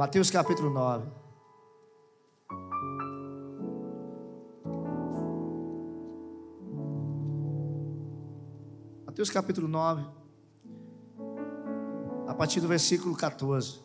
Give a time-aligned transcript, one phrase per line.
[0.00, 1.06] Mateus capítulo 9.
[9.04, 10.02] Mateus capítulo 9,
[12.26, 13.80] a partir do versículo 14.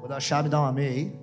[0.00, 1.20] Quando achar, me dá um amém aí.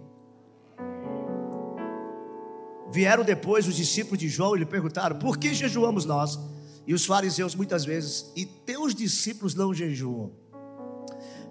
[2.91, 6.37] Vieram depois os discípulos de João e lhe perguntaram: Por que jejuamos nós?
[6.85, 10.50] E os fariseus muitas vezes, e teus discípulos não jejuam.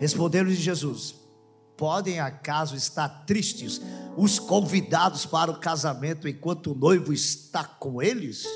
[0.01, 1.15] Responderam-lhe Jesus:
[1.77, 3.81] Podem acaso estar tristes
[4.17, 8.47] os convidados para o casamento enquanto o noivo está com eles?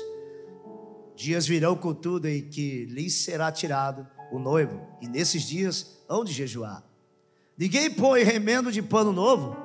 [1.15, 6.33] Dias virão, contudo, em que lhes será tirado o noivo, e nesses dias hão de
[6.33, 6.83] jejuar.
[7.57, 9.55] Ninguém põe remendo de pano novo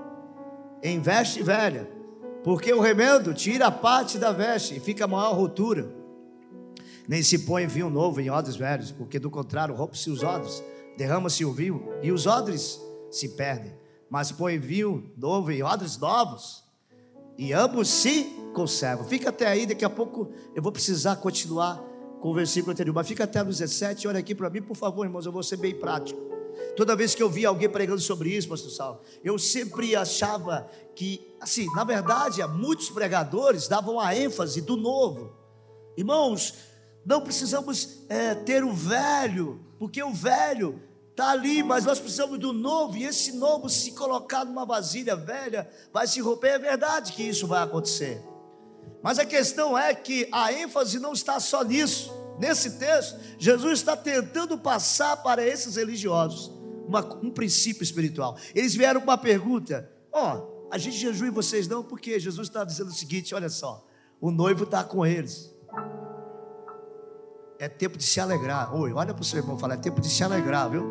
[0.83, 1.91] em veste velha,
[2.45, 5.91] porque o remendo tira a parte da veste e fica maior rotura.
[7.09, 10.63] Nem se põe vinho novo em odres velhos, porque do contrário rompe-se os odres,
[10.97, 12.81] derrama-se o vinho e os odres
[13.11, 13.73] se perdem.
[14.09, 16.65] Mas põe vinho novo em odres novos,
[17.41, 19.07] e ambos se conservam.
[19.07, 21.83] Fica até aí, daqui a pouco eu vou precisar continuar
[22.21, 25.07] com o versículo anterior, mas fica até no 17, olha aqui para mim, por favor,
[25.07, 26.21] irmãos, eu vou ser bem prático.
[26.77, 31.35] Toda vez que eu via alguém pregando sobre isso, pastor Sal, eu sempre achava que,
[31.41, 35.33] assim, na verdade, muitos pregadores davam a ênfase do novo.
[35.97, 36.55] Irmãos,
[37.05, 42.53] não precisamos é, ter o velho, porque o velho está ali, mas nós precisamos do
[42.53, 46.49] novo, e esse novo, se colocar numa vasilha velha, vai se romper.
[46.49, 48.23] É verdade que isso vai acontecer.
[49.03, 52.13] Mas a questão é que a ênfase não está só nisso.
[52.39, 56.51] Nesse texto, Jesus está tentando passar para esses religiosos
[56.87, 58.37] uma, um princípio espiritual.
[58.55, 62.49] Eles vieram com uma pergunta: Ó, oh, a gente jejua e vocês não, porque Jesus
[62.49, 63.87] está dizendo o seguinte: olha só,
[64.21, 65.55] o noivo está com eles.
[67.61, 68.75] É tempo de se alegrar.
[68.75, 70.83] Oi, olha para o seu irmão falar, é tempo de se alegrar, viu?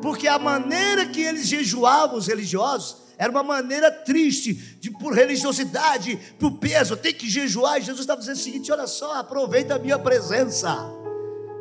[0.00, 6.16] Porque a maneira que eles jejuavam, os religiosos, era uma maneira triste, de, por religiosidade,
[6.38, 7.76] por peso, tem que jejuar.
[7.76, 10.74] E Jesus estava dizendo o seguinte: olha só, aproveita a minha presença.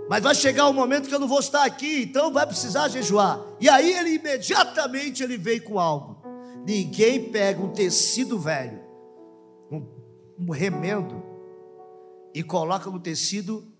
[0.09, 3.41] Mas vai chegar um momento que eu não vou estar aqui, então vai precisar jejuar.
[3.59, 6.23] E aí ele imediatamente ele veio com algo.
[6.65, 8.79] Ninguém pega um tecido velho,
[9.69, 9.85] um,
[10.39, 11.21] um remendo,
[12.33, 13.75] e coloca no tecido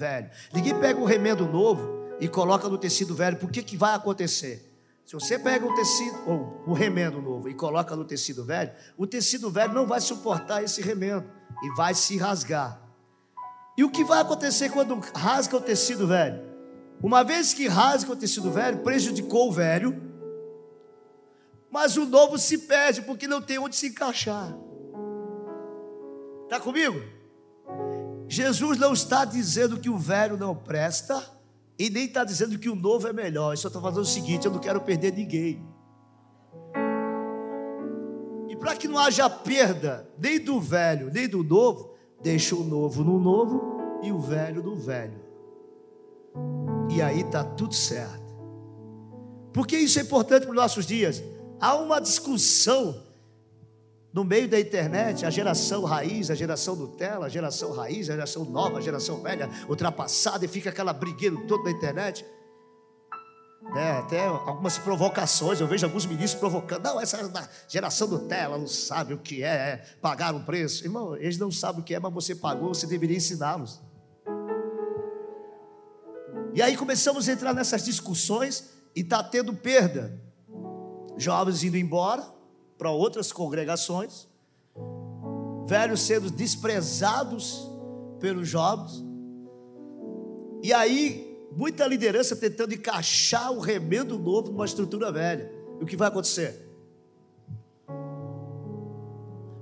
[0.00, 0.30] velho.
[0.52, 3.36] Ninguém pega um remendo novo e coloca no tecido velho.
[3.36, 4.66] Por que, que vai acontecer?
[5.04, 9.06] Se você pega um tecido, ou um remendo novo e coloca no tecido velho, o
[9.06, 11.30] tecido velho não vai suportar esse remendo
[11.62, 12.80] e vai se rasgar.
[13.76, 16.48] E o que vai acontecer quando rasga o tecido velho?
[17.02, 20.00] Uma vez que rasga o tecido velho, prejudicou o velho,
[21.70, 24.54] mas o novo se perde porque não tem onde se encaixar.
[26.44, 27.19] Está comigo?
[28.30, 31.20] Jesus não está dizendo que o velho não presta
[31.76, 33.48] e nem está dizendo que o novo é melhor.
[33.50, 35.60] Ele só está fazendo o seguinte: eu não quero perder ninguém.
[38.48, 41.92] E para que não haja perda nem do velho, nem do novo,
[42.22, 45.20] deixa o novo no novo e o velho no velho.
[46.88, 48.32] E aí está tudo certo.
[49.52, 51.20] Porque isso é importante para os nossos dias.
[51.60, 53.09] Há uma discussão
[54.12, 58.44] no meio da internet, a geração raiz, a geração Nutella, a geração raiz, a geração
[58.44, 62.24] nova, a geração velha, ultrapassada, e fica aquela brigueira toda na internet.
[63.76, 66.82] É, até algumas provocações, eu vejo alguns ministros provocando.
[66.82, 67.18] Não, essa
[67.68, 70.84] geração Nutella não sabe o que é, é pagar um preço.
[70.84, 73.80] Irmão, eles não sabem o que é, mas você pagou, você deveria ensiná-los.
[76.52, 80.20] E aí começamos a entrar nessas discussões e está tendo perda.
[81.16, 82.39] Jovens indo embora,
[82.80, 84.26] para outras congregações,
[85.66, 87.70] velhos sendo desprezados
[88.18, 89.04] pelos jovens,
[90.62, 95.52] e aí muita liderança tentando encaixar o remendo novo numa estrutura velha.
[95.78, 96.70] E o que vai acontecer?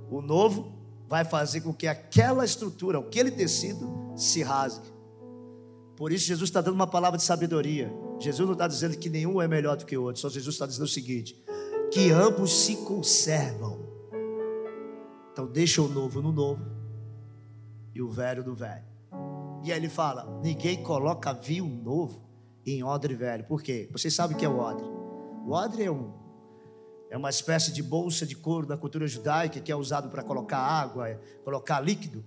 [0.09, 0.71] O novo
[1.05, 4.87] vai fazer com que aquela estrutura, aquele tecido, se rasgue.
[5.97, 7.91] Por isso, Jesus está dando uma palavra de sabedoria.
[8.17, 10.65] Jesus não está dizendo que nenhum é melhor do que o outro, só Jesus está
[10.65, 11.35] dizendo o seguinte:
[11.91, 13.79] que ambos se conservam.
[15.31, 16.63] Então deixa o novo no novo
[17.93, 18.85] e o velho no velho.
[19.63, 22.21] E aí ele fala: ninguém coloca vinho novo
[22.65, 23.43] em odre velho.
[23.45, 23.89] Por quê?
[23.91, 24.85] Vocês sabem o que é o odre?
[25.45, 26.19] O odre é um
[27.09, 30.59] é uma espécie de bolsa de couro da cultura judaica que é usado para colocar
[30.59, 32.23] água, colocar líquido.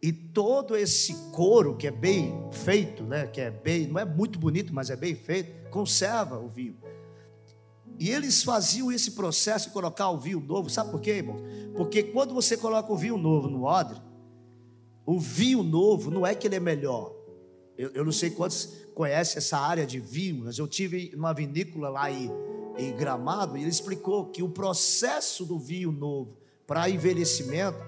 [0.00, 4.38] E todo esse couro que é bem feito, né, que é bem, não é muito
[4.38, 6.76] bonito, mas é bem feito, conserva o vinho.
[7.98, 11.36] E eles faziam esse processo de colocar o vinho novo, sabe por quê, irmão?
[11.76, 14.00] Porque quando você coloca o vinho novo no odre,
[15.04, 17.14] o vinho novo não é que ele é melhor,
[17.76, 21.88] Eu, eu não sei quantos conhecem essa área de vinho, mas eu tive numa vinícola
[21.88, 22.30] lá em,
[22.76, 26.36] em Gramado e ele explicou que o processo do vinho novo
[26.66, 27.78] para envelhecimento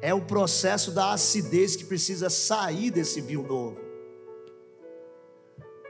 [0.00, 3.83] é o processo da acidez que precisa sair desse vinho novo.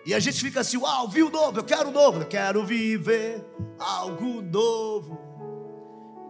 [0.05, 3.43] E a gente fica assim, uau, vinho novo, eu quero novo, eu quero viver
[3.79, 5.19] algo novo.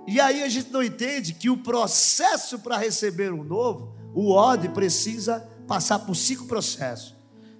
[0.07, 4.69] E aí a gente não entende que o processo para receber um novo, o odre
[4.69, 7.17] precisa passar por cinco processos.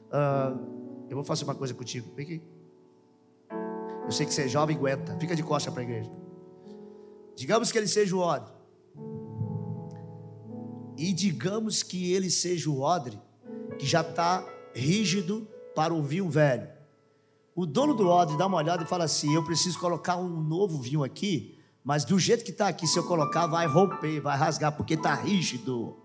[0.09, 2.43] Uh, eu vou fazer uma coisa contigo, vem aqui.
[4.05, 6.13] Eu sei que você é jovem, aguenta, fica de costa para a igreja.
[7.35, 8.53] Digamos que ele seja o odre.
[10.97, 13.19] E digamos que ele seja o odre
[13.79, 16.69] que já está rígido para o vinho velho.
[17.55, 20.81] O dono do odre dá uma olhada e fala assim: Eu preciso colocar um novo
[20.81, 24.77] vinho aqui, mas do jeito que está aqui, se eu colocar, vai romper, vai rasgar,
[24.77, 25.97] porque está rígido.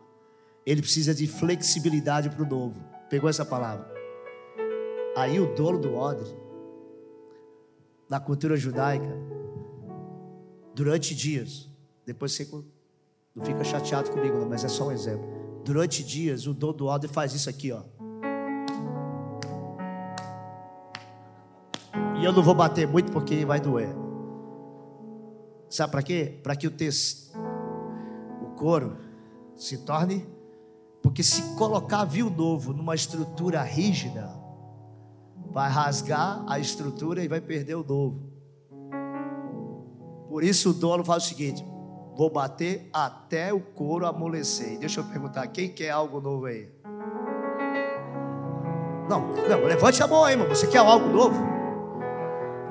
[0.66, 2.84] Ele precisa de flexibilidade para o novo.
[3.10, 3.90] Pegou essa palavra?
[5.16, 6.28] Aí o dono do odre,
[8.08, 9.18] na cultura judaica,
[10.76, 11.68] durante dias,
[12.06, 12.48] depois você
[13.36, 15.28] não fica chateado comigo, não, mas é só um exemplo.
[15.64, 17.84] Durante dias, o dono do odre faz isso aqui, ó.
[22.20, 23.96] E eu não vou bater muito porque vai doer.
[25.70, 26.40] Sabe para quê?
[26.44, 27.32] Para que o texto,
[28.42, 28.98] o couro,
[29.56, 30.28] se torne.
[31.02, 34.30] Porque se colocar vinho novo numa estrutura rígida,
[35.50, 38.30] vai rasgar a estrutura e vai perder o novo.
[40.28, 41.64] Por isso o dono faz o seguinte:
[42.18, 44.78] vou bater até o couro amolecer.
[44.78, 46.70] Deixa eu perguntar, quem quer algo novo aí?
[49.10, 50.50] Não, não, levante a mão aí, irmão.
[50.50, 51.59] Você quer algo novo?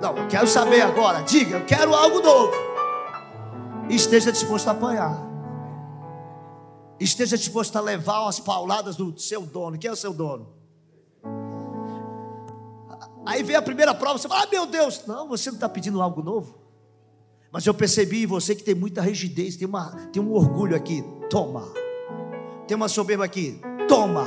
[0.00, 1.23] Não, eu quero saber agora.
[1.23, 2.53] Diga, eu quero algo novo.
[3.89, 5.19] Esteja disposto a apanhar.
[7.00, 9.79] Esteja disposto a levar as pauladas do seu dono.
[9.79, 10.59] Quem é o seu dono?
[13.25, 16.01] Aí vem a primeira prova, você fala, ah, meu Deus, não, você não está pedindo
[16.01, 16.59] algo novo.
[17.53, 21.05] Mas eu percebi em você que tem muita rigidez, tem, uma, tem um orgulho aqui,
[21.29, 21.69] toma.
[22.67, 24.27] Tem uma soberba aqui, toma.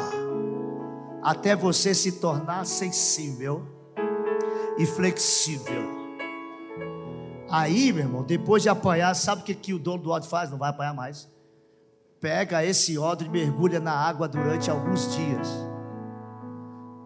[1.23, 3.65] Até você se tornar sensível
[4.77, 6.01] e flexível.
[7.49, 10.49] Aí, meu irmão, depois de apanhar, sabe o que, que o dono do odre faz?
[10.49, 11.29] Não vai apanhar mais.
[12.21, 15.47] Pega esse odre e mergulha na água durante alguns dias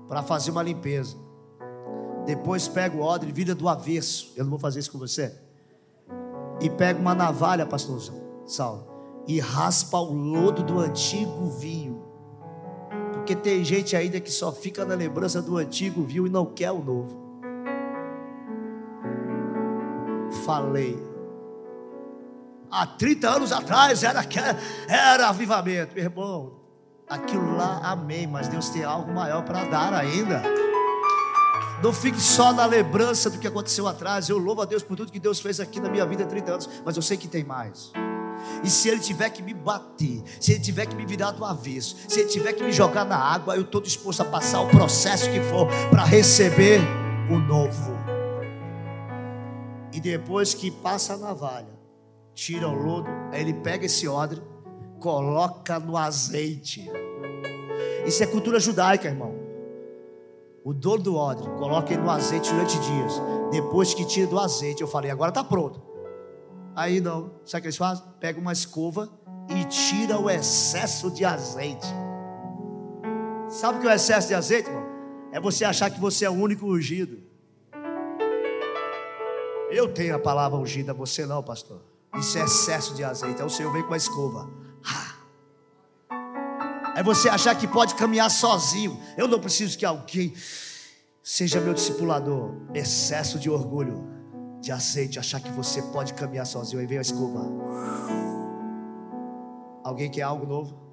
[0.07, 1.17] para fazer uma limpeza.
[2.25, 4.33] Depois pega o odre e vira do avesso.
[4.35, 5.33] Eu não vou fazer isso com você.
[6.61, 7.99] E pega uma navalha, pastor
[8.45, 8.87] Saulo,
[9.27, 12.03] e raspa o lodo do antigo vinho.
[13.13, 16.71] Porque tem gente ainda que só fica na lembrança do antigo vinho e não quer
[16.71, 17.24] o novo.
[20.45, 20.97] Falei.
[22.71, 24.21] Há 30 anos atrás era,
[24.87, 26.53] era avivamento, meu irmão.
[27.07, 30.41] Aquilo lá, amém, mas Deus tem algo maior para dar ainda.
[31.83, 34.27] Não fique só na lembrança do que aconteceu atrás.
[34.27, 36.51] Eu louvo a Deus por tudo que Deus fez aqui na minha vida há 30
[36.51, 37.91] anos, mas eu sei que tem mais.
[38.63, 41.95] E se Ele tiver que me bater, se Ele tiver que me virar do avesso,
[42.07, 45.29] se Ele tiver que me jogar na água, eu estou disposto a passar o processo
[45.29, 46.81] que for para receber
[47.29, 48.04] o novo.
[49.95, 51.73] E depois que passa a navalha,
[52.33, 54.41] tira o lodo, aí ele pega esse odre,
[54.99, 56.91] coloca no azeite.
[58.05, 59.33] Isso é cultura judaica, irmão.
[60.65, 63.13] O dono do odre coloca ele no azeite durante dias.
[63.49, 65.81] Depois que tira do azeite, eu falei, agora está pronto.
[66.75, 68.03] Aí não, sabe o que eles fazem?
[68.19, 69.09] Pega uma escova
[69.47, 71.87] e tira o excesso de azeite.
[73.47, 74.83] Sabe o que é o excesso de azeite, irmão?
[75.31, 77.33] É você achar que você é o único ungido.
[79.71, 81.81] Eu tenho a palavra ungida, você não, pastor.
[82.15, 83.41] Isso é excesso de azeite.
[83.41, 84.49] Aí o Senhor vem com a escova.
[86.95, 88.97] É você achar que pode caminhar sozinho.
[89.17, 90.33] Eu não preciso que alguém
[91.21, 92.55] seja meu discipulador.
[92.73, 94.07] Excesso de orgulho,
[94.61, 96.79] de azeite, achar que você pode caminhar sozinho.
[96.79, 97.45] Aí vem a escova.
[99.83, 100.85] Alguém quer algo novo?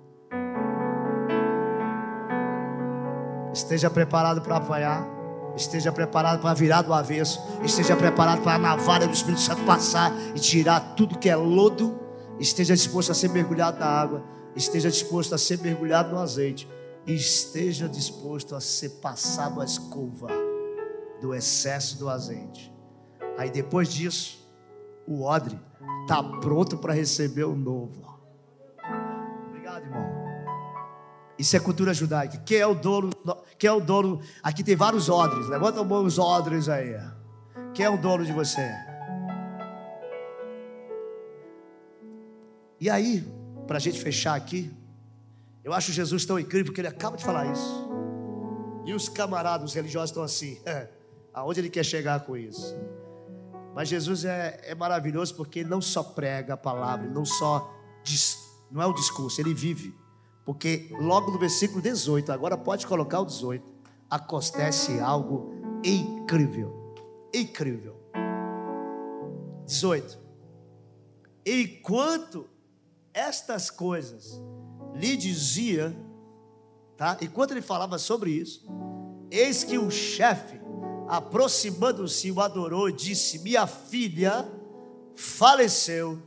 [3.52, 5.21] Esteja preparado para apanhar.
[5.56, 7.40] Esteja preparado para virar do avesso.
[7.62, 11.98] Esteja preparado para a navalha do Espírito Santo passar e tirar tudo que é lodo.
[12.38, 14.24] Esteja disposto a ser mergulhado na água.
[14.56, 16.68] Esteja disposto a ser mergulhado no azeite.
[17.06, 20.28] Esteja disposto a ser passado a escova
[21.20, 22.72] do excesso do azeite.
[23.36, 24.42] Aí depois disso,
[25.06, 25.58] o odre
[26.02, 28.18] está pronto para receber o novo.
[29.48, 30.22] Obrigado, irmão.
[31.38, 32.38] Isso é cultura judaica.
[32.38, 33.10] Quem é o dono?
[33.62, 34.20] Quem é o dono?
[34.42, 35.46] Aqui tem vários odres.
[35.46, 37.00] Levanta a mão os odres aí.
[37.72, 38.68] Quem é o dono de você?
[42.80, 43.24] E aí,
[43.68, 44.68] para a gente fechar aqui,
[45.62, 47.88] eu acho Jesus tão incrível que ele acaba de falar isso.
[48.84, 50.60] E os camaradas, os religiosos estão assim,
[51.32, 52.76] aonde ele quer chegar com isso?
[53.76, 58.36] Mas Jesus é, é maravilhoso porque ele não só prega a palavra, não só diz,
[58.72, 60.01] não é o discurso, ele vive.
[60.44, 63.64] Porque logo no versículo 18, agora pode colocar o 18,
[64.10, 66.94] acontece algo incrível.
[67.32, 67.96] Incrível.
[69.66, 70.18] 18.
[71.46, 72.48] Enquanto
[73.14, 74.40] estas coisas
[74.94, 75.96] lhe dizia,
[76.96, 77.16] tá?
[77.20, 78.66] Enquanto ele falava sobre isso,
[79.30, 80.60] eis que o chefe,
[81.08, 84.48] aproximando-se, o adorou e disse: Minha filha
[85.14, 86.20] faleceu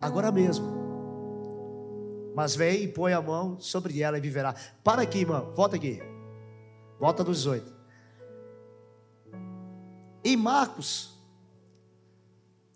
[0.00, 0.73] agora mesmo.
[2.34, 4.54] Mas vem e põe a mão sobre ela e viverá.
[4.82, 6.02] Para aqui, irmão, volta aqui.
[6.98, 7.72] Volta dos 18.
[10.24, 11.16] Em Marcos,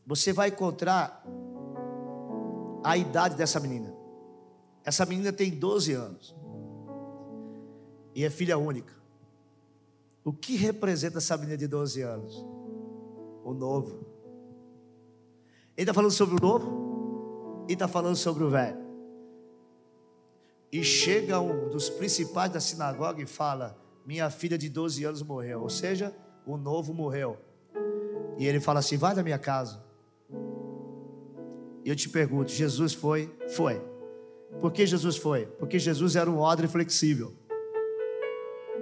[0.06, 1.24] você vai encontrar
[2.84, 3.92] a idade dessa menina.
[4.84, 6.36] Essa menina tem 12 anos.
[8.14, 8.94] E é filha única.
[10.24, 12.44] O que representa essa menina de 12 anos?
[13.44, 14.06] O novo.
[15.76, 18.87] Ele está falando sobre o novo e está falando sobre o velho.
[20.70, 25.62] E chega um dos principais da sinagoga e fala: Minha filha de 12 anos morreu.
[25.62, 26.14] Ou seja,
[26.46, 27.38] o novo morreu.
[28.36, 29.82] E ele fala assim: Vai da minha casa.
[31.84, 33.34] E eu te pergunto: Jesus foi?
[33.48, 33.80] Foi.
[34.60, 35.46] Por que Jesus foi?
[35.46, 37.34] Porque Jesus era um odre flexível.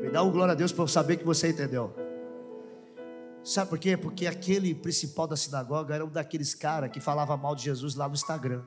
[0.01, 1.95] Me dá um glória a Deus para saber que você entendeu.
[3.43, 3.97] Sabe por quê?
[3.97, 8.09] Porque aquele principal da sinagoga era um daqueles caras que falava mal de Jesus lá
[8.09, 8.65] no Instagram,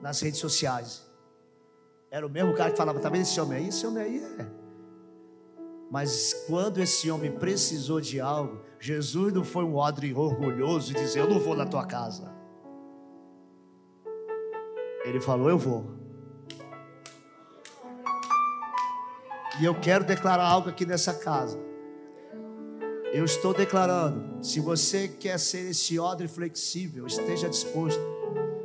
[0.00, 1.09] nas redes sociais.
[2.10, 3.68] Era o mesmo cara que falava, tá vendo esse homem aí?
[3.68, 4.46] Esse homem aí é.
[5.90, 11.20] Mas quando esse homem precisou de algo, Jesus não foi um odre orgulhoso e dizer,
[11.20, 12.32] eu não vou na tua casa.
[15.04, 15.84] Ele falou, eu vou.
[19.60, 21.58] E eu quero declarar algo aqui nessa casa.
[23.12, 28.00] Eu estou declarando, se você quer ser esse odre flexível, esteja disposto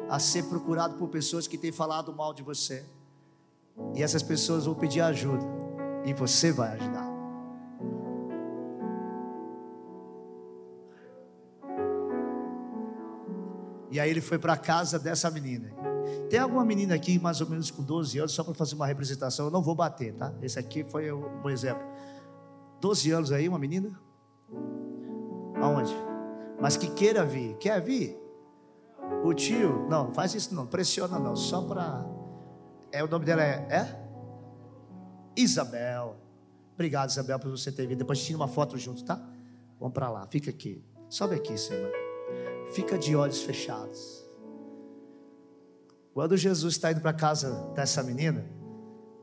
[0.08, 2.86] a ser procurado por pessoas que têm falado mal de você.
[3.94, 5.46] E essas pessoas vão pedir ajuda.
[6.05, 7.05] E você vai ajudar.
[13.96, 15.72] E aí ele foi para a casa dessa menina.
[16.29, 19.46] Tem alguma menina aqui, mais ou menos com 12 anos, só para fazer uma representação,
[19.46, 20.34] eu não vou bater, tá?
[20.41, 21.82] Esse aqui foi um exemplo.
[22.82, 23.98] 12 anos aí, uma menina?
[25.62, 25.96] Aonde?
[26.60, 27.55] Mas que queira vir.
[27.55, 28.20] Quer vir?
[29.24, 29.88] O tio?
[29.89, 32.05] Não, faz isso não, pressiona não, só para
[32.96, 34.06] é, o nome dela é, é?
[35.36, 36.16] Isabel.
[36.74, 38.00] Obrigado, Isabel, por você ter vindo.
[38.00, 39.22] Depois tira uma foto junto, tá?
[39.78, 40.82] Vamos para lá, fica aqui.
[41.10, 41.92] Sobe aqui, Senhor.
[42.74, 44.25] Fica de olhos fechados.
[46.14, 48.50] Quando Jesus está indo para casa dessa menina,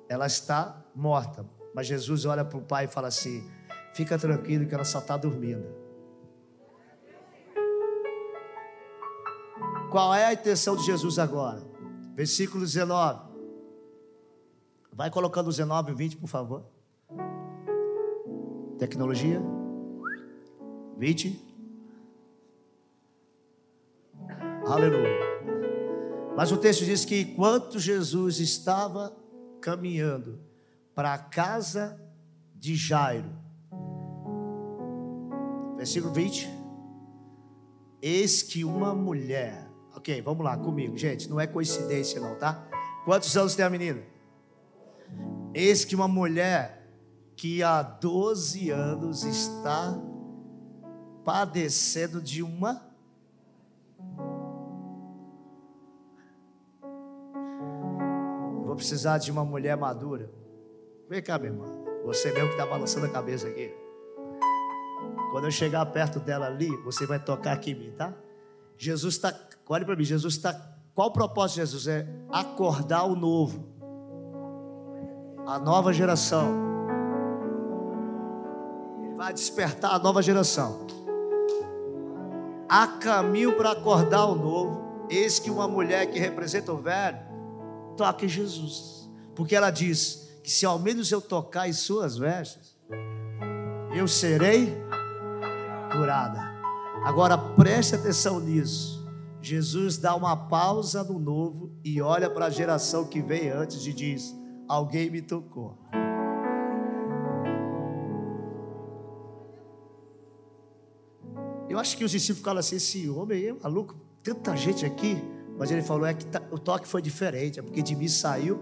[0.08, 1.46] ela está morta.
[1.74, 3.50] Mas Jesus olha para o pai e fala assim:
[3.94, 5.66] Fica tranquilo que ela só está dormindo.
[9.90, 11.62] Qual é a intenção de Jesus agora?
[12.14, 13.31] Versículo 19.
[14.92, 16.64] Vai colocando 19 e 20, por favor.
[18.78, 19.40] Tecnologia.
[20.98, 21.40] 20.
[24.66, 25.18] Aleluia.
[26.36, 29.16] Mas o texto diz que enquanto Jesus estava
[29.60, 30.40] caminhando
[30.94, 31.98] para a casa
[32.54, 33.30] de Jairo,
[35.76, 36.48] versículo 20,
[38.00, 42.66] eis que uma mulher, ok, vamos lá comigo, gente, não é coincidência não, tá?
[43.04, 44.11] Quantos anos tem a menina?
[45.54, 46.82] Eis que uma mulher
[47.36, 49.98] que há 12 anos está
[51.24, 52.90] padecendo de uma
[58.64, 60.30] Vou precisar de uma mulher madura.
[61.06, 61.66] Vem cá, minha irmã.
[62.06, 63.70] Você mesmo que está balançando a cabeça aqui.
[65.30, 68.14] Quando eu chegar perto dela ali, você vai tocar aqui em mim, tá?
[68.78, 69.38] Jesus está,
[69.68, 70.54] olhe para mim, Jesus está.
[70.94, 71.86] Qual o propósito de Jesus?
[71.86, 73.71] É acordar o novo
[75.46, 76.54] a nova geração.
[79.02, 80.86] Ele vai despertar a nova geração.
[82.68, 85.06] Há caminho para acordar o novo.
[85.10, 87.18] Eis que uma mulher que representa o velho
[87.96, 89.10] toca em Jesus.
[89.34, 92.76] Porque ela diz que se ao menos eu tocar em suas vestes,
[93.94, 94.74] eu serei
[95.92, 96.40] curada.
[97.04, 99.02] Agora preste atenção nisso.
[99.40, 103.92] Jesus dá uma pausa no novo e olha para a geração que veio antes e
[103.92, 104.34] diz:
[104.72, 105.76] alguém me tocou.
[111.68, 115.16] Eu acho que os discípulos ficaram assim: esse homem é maluco, tanta gente aqui.
[115.58, 118.60] Mas ele falou: é que tá, o toque foi diferente, é porque de mim saiu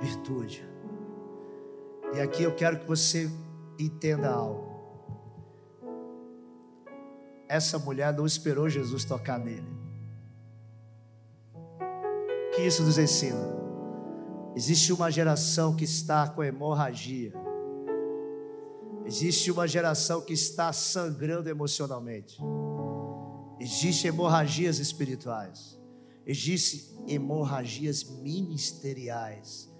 [0.00, 0.64] virtude.
[2.14, 3.28] E aqui eu quero que você
[3.78, 4.68] entenda algo.
[7.48, 9.66] Essa mulher não esperou Jesus tocar nele.
[11.54, 13.67] O que isso nos ensina?
[14.54, 17.32] Existe uma geração que está com hemorragia.
[19.04, 22.38] Existe uma geração que está sangrando emocionalmente.
[23.60, 25.78] Existem hemorragias espirituais.
[26.26, 29.72] Existem hemorragias ministeriais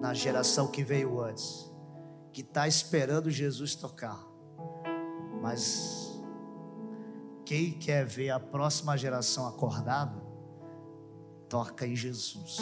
[0.00, 1.70] na geração que veio antes,
[2.32, 4.26] que está esperando Jesus tocar.
[5.40, 6.10] Mas
[7.46, 10.22] quem quer ver a próxima geração acordada,
[11.48, 12.58] toca em Jesus.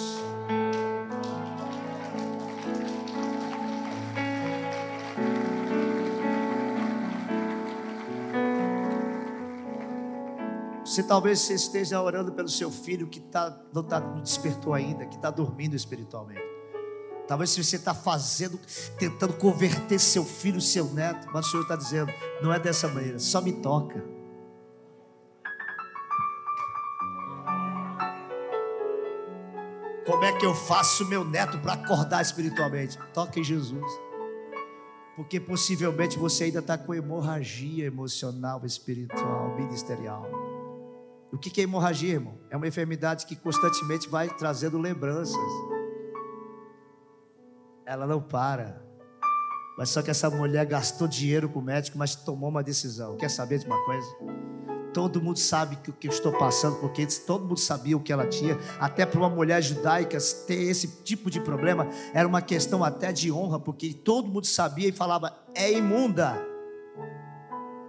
[10.98, 15.06] Se talvez você esteja orando pelo seu filho que tá, não, tá, não despertou ainda,
[15.06, 16.42] que está dormindo espiritualmente.
[17.28, 18.58] Talvez você está fazendo,
[18.98, 22.12] tentando converter seu filho, seu neto, mas o Senhor está dizendo:
[22.42, 24.04] não é dessa maneira, só me toca.
[30.04, 32.98] Como é que eu faço meu neto para acordar espiritualmente?
[33.14, 33.86] Toca em Jesus.
[35.14, 40.37] Porque possivelmente você ainda está com hemorragia emocional, espiritual, ministerial.
[41.30, 42.38] O que é hemorragia, irmão?
[42.50, 45.36] É uma enfermidade que constantemente vai trazendo lembranças.
[47.84, 48.82] Ela não para.
[49.76, 53.16] Mas só que essa mulher gastou dinheiro com o médico, mas tomou uma decisão.
[53.16, 54.06] Quer saber de uma coisa?
[54.92, 58.12] Todo mundo sabe que o que eu estou passando, porque todo mundo sabia o que
[58.12, 58.58] ela tinha.
[58.80, 60.16] Até para uma mulher judaica
[60.46, 64.88] ter esse tipo de problema era uma questão até de honra, porque todo mundo sabia
[64.88, 66.47] e falava: é imunda.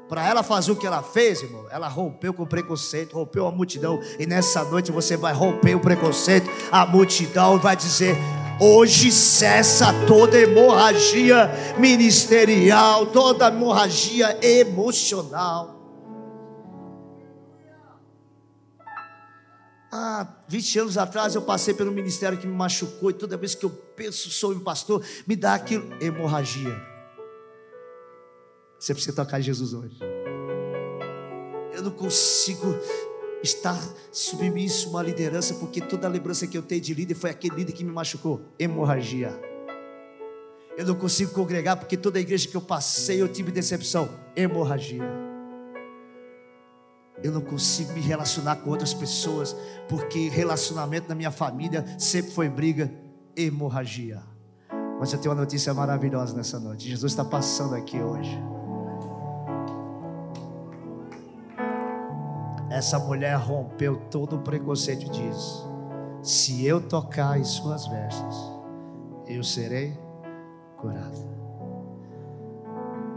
[0.09, 3.51] Para ela fazer o que ela fez, irmão, ela rompeu com o preconceito, rompeu a
[3.51, 4.01] multidão.
[4.17, 8.17] E nessa noite você vai romper o preconceito, a multidão vai dizer:
[8.59, 15.77] Hoje cessa toda hemorragia ministerial, toda hemorragia emocional.
[19.91, 23.65] Ah, 20 anos atrás eu passei pelo ministério que me machucou, e toda vez que
[23.65, 26.88] eu penso sobre o pastor, me dá aquilo, hemorragia.
[28.79, 29.99] Você precisa tocar Jesus hoje.
[31.73, 32.75] Eu não consigo
[33.43, 33.77] estar
[34.11, 37.55] submisso a uma liderança, porque toda a lembrança que eu tenho de líder foi aquele
[37.55, 39.37] líder que me machucou hemorragia.
[40.77, 45.03] Eu não consigo congregar, porque toda a igreja que eu passei eu tive decepção hemorragia.
[47.21, 49.53] Eu não consigo me relacionar com outras pessoas,
[49.89, 52.89] porque relacionamento na minha família sempre foi briga,
[53.35, 54.23] hemorragia.
[54.97, 56.87] Mas eu tenho uma notícia maravilhosa nessa noite.
[56.87, 58.41] Jesus está passando aqui hoje.
[62.79, 65.67] Essa mulher rompeu todo o preconceito e diz:
[66.23, 68.37] Se eu tocar em suas vestes,
[69.27, 69.99] eu serei
[70.77, 71.19] curada.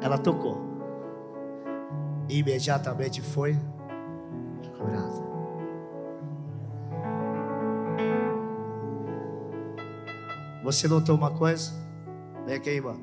[0.01, 0.61] Ela tocou.
[2.29, 3.57] Imediatamente foi
[4.77, 5.23] curada.
[10.65, 11.71] Você notou uma coisa?
[12.47, 13.01] Vem aqui, irmão.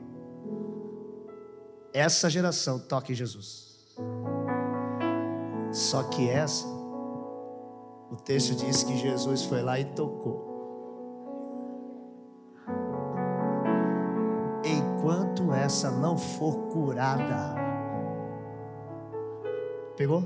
[1.93, 3.69] Essa geração toca em Jesus.
[5.71, 6.67] Só que essa,
[8.11, 10.49] o texto diz que Jesus foi lá e tocou.
[14.63, 17.55] Enquanto essa não for curada,
[19.95, 20.23] pegou?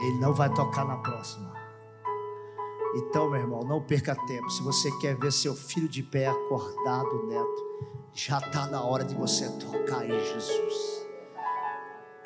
[0.00, 1.52] Ele não vai tocar na próxima.
[2.94, 4.50] Então, meu irmão, não perca tempo.
[4.50, 9.14] Se você quer ver seu filho de pé acordado, neto, já está na hora de
[9.14, 10.91] você tocar em Jesus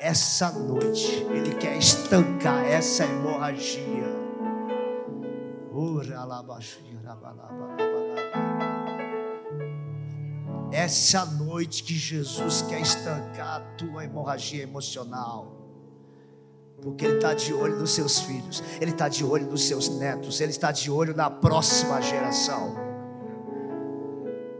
[0.07, 1.27] essa noite.
[1.29, 4.07] Ele quer estancar essa hemorragia.
[10.71, 15.55] Essa noite que Jesus quer estancar a tua hemorragia emocional.
[16.81, 20.39] Porque Ele está de olho nos seus filhos, Ele está de olho nos seus netos,
[20.39, 22.86] Ele está de olho na próxima geração.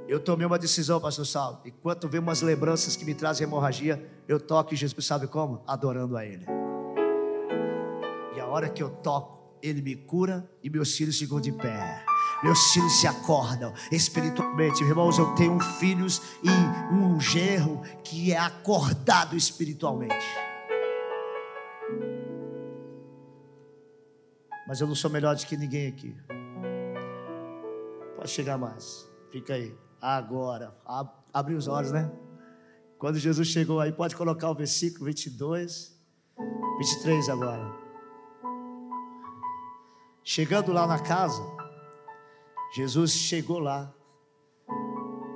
[0.08, 1.60] Eu tomei uma decisão, pastor Saulo.
[1.66, 5.62] Enquanto vem umas lembranças que me trazem hemorragia, eu toco em Jesus, sabe como?
[5.68, 6.46] Adorando a Ele.
[8.34, 12.06] E a hora que eu toco, Ele me cura e meus filhos ficam de pé.
[12.42, 14.82] Meus filhos se acordam espiritualmente.
[14.82, 20.16] Irmãos, eu tenho filhos e um gerro que é acordado espiritualmente.
[24.66, 26.16] Mas eu não sou melhor do que ninguém aqui.
[28.16, 29.06] Pode chegar mais.
[29.32, 30.76] Fica aí agora.
[31.34, 32.12] Abre os olhos, né?
[32.98, 35.96] Quando Jesus chegou aí, pode colocar o versículo 22,
[36.80, 37.76] 23 agora.
[40.24, 41.42] Chegando lá na casa,
[42.74, 43.94] Jesus chegou lá,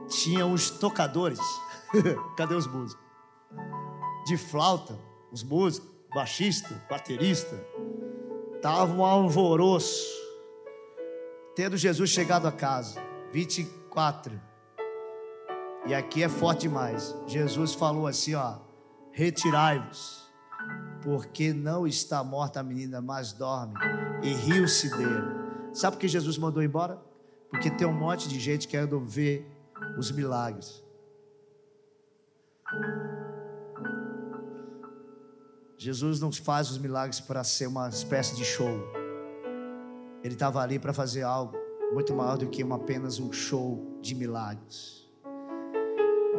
[0.10, 1.40] tinha os tocadores.
[2.36, 3.06] Cadê os músicos?
[4.26, 4.98] De flauta,
[5.32, 7.56] os músicos, baixista, baterista.
[8.62, 10.06] Tava um alvoroço.
[11.56, 14.51] Tendo Jesus chegado a casa, 24.
[15.86, 17.16] E aqui é forte demais.
[17.28, 18.60] Jesus falou assim, ó:
[19.12, 20.32] Retirai-vos,
[21.02, 23.74] porque não está morta a menina, mas dorme.
[24.22, 25.42] E riu-se dele.
[25.74, 27.02] Sabe por que Jesus mandou embora?
[27.50, 29.50] Porque tem um monte de gente querendo ver
[29.98, 30.84] os milagres.
[35.78, 38.80] Jesus não faz os milagres para ser uma espécie de show.
[40.24, 41.58] Ele estava ali para fazer algo
[41.92, 45.11] muito maior do que uma, apenas um show de milagres.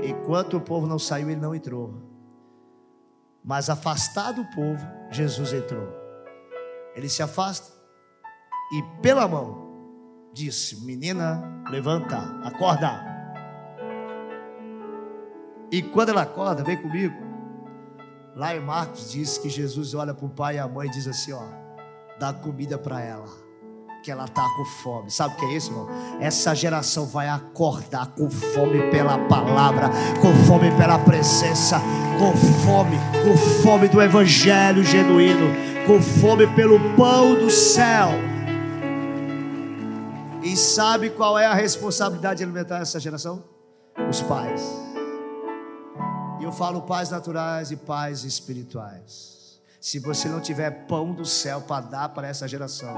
[0.03, 1.95] Enquanto o povo não saiu, ele não entrou.
[3.45, 5.88] Mas afastado o povo, Jesus entrou.
[6.95, 7.73] Ele se afasta
[8.73, 9.73] e pela mão
[10.33, 13.05] disse: Menina, levanta, acorda.
[15.71, 17.15] E quando ela acorda, vem comigo.
[18.35, 21.07] Lá em Marcos diz que Jesus olha para o pai e a mãe e diz
[21.07, 21.45] assim: Ó,
[22.19, 23.29] dá comida para ela,
[24.03, 25.11] que ela está com fome.
[25.11, 25.88] Sabe o que é isso, irmão?
[26.21, 29.88] Essa geração vai acordar com fome pela palavra,
[30.21, 31.81] com fome pela presença,
[32.19, 35.47] com fome, com fome do evangelho genuíno,
[35.87, 38.11] com fome pelo pão do céu.
[40.43, 43.45] E sabe qual é a responsabilidade de alimentar essa geração?
[44.11, 44.62] Os pais.
[46.41, 49.61] E eu falo pais naturais e pais espirituais.
[49.81, 52.97] Se você não tiver pão do céu para dar para essa geração,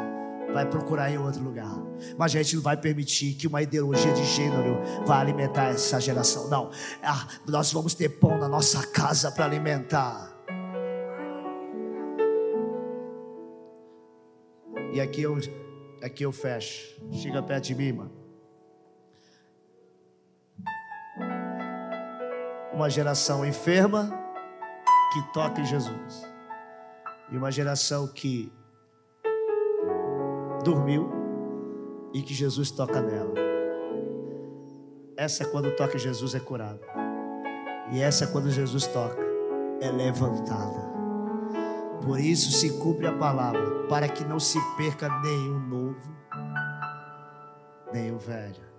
[0.55, 1.77] vai procurar em outro lugar.
[2.17, 6.49] Mas a gente não vai permitir que uma ideologia de gênero vá alimentar essa geração.
[6.49, 6.71] Não.
[7.03, 10.33] Ah, nós vamos ter pão na nossa casa para alimentar.
[14.93, 15.37] E aqui eu
[16.05, 17.01] Aqui eu fecho.
[17.13, 18.13] Chega perto de mim, mano.
[22.75, 24.11] Uma geração enferma
[25.15, 26.23] que toca em Jesus.
[27.33, 28.53] E uma geração que
[30.65, 31.09] dormiu
[32.13, 33.35] e que Jesus toca nela.
[35.17, 36.81] Essa é quando toca Jesus é curada.
[37.93, 39.23] E essa é quando Jesus toca,
[39.81, 40.93] é levantada.
[42.05, 46.17] Por isso se cumpre a palavra, para que não se perca nenhum novo,
[47.93, 48.74] nem o velho.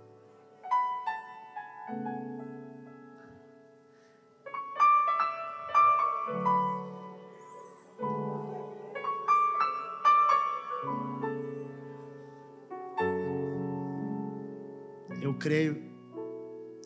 [15.26, 15.82] Eu creio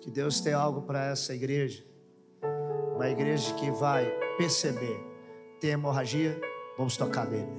[0.00, 1.84] que Deus tem algo para essa igreja,
[2.94, 4.98] uma igreja que vai perceber
[5.60, 6.40] tem hemorragia,
[6.78, 7.52] vamos tocar nele.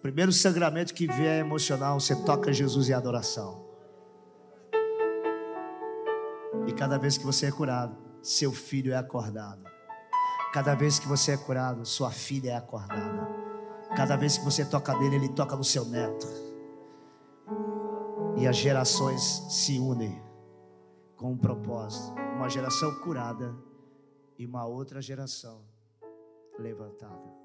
[0.00, 3.66] Primeiro sangramento que vier emocional, você toca Jesus em adoração.
[6.68, 9.64] E cada vez que você é curado, seu filho é acordado.
[10.52, 13.28] Cada vez que você é curado, sua filha é acordada.
[13.96, 16.41] Cada vez que você toca nele, ele toca no seu neto.
[18.42, 20.20] E as gerações se unem
[21.16, 22.12] com um propósito.
[22.34, 23.54] Uma geração curada
[24.36, 25.62] e uma outra geração
[26.58, 27.41] levantada.